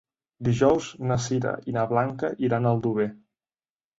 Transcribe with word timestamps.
Dijous 0.45 0.87
na 1.09 1.17
Sira 1.25 1.51
i 1.71 1.75
na 1.77 1.85
Blanca 1.93 2.31
iran 2.47 2.65
a 2.65 2.71
Aldover. 2.77 3.09